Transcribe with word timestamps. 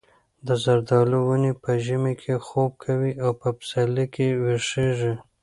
د 0.47 0.49
زردالو 0.63 1.19
ونې 1.27 1.53
په 1.63 1.71
ژمي 1.85 2.13
کې 2.21 2.33
خوب 2.45 2.71
کوي 2.83 3.11
او 3.23 3.31
په 3.41 3.47
پسرلي 3.57 4.05
کې 4.13 4.27
ویښېږي. 4.43 5.13